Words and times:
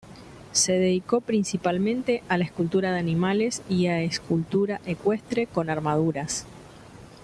Se 0.51 0.71
dedicó 0.71 1.21
principalmente 1.21 2.23
a 2.27 2.39
la 2.39 2.43
escultura 2.45 2.91
de 2.91 2.97
animales 2.99 3.61
y 3.69 3.85
a 3.85 4.01
escultura 4.01 4.81
ecuestre 4.87 5.45
con 5.45 5.69
armaduras. 5.69 6.47